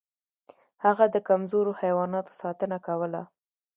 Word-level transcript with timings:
هغه 0.85 1.05
د 1.13 1.15
کمزورو 1.27 1.71
حیواناتو 1.81 2.31
ساتنه 2.41 2.77
کوله. 2.87 3.21